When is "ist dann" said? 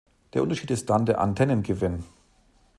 0.71-1.05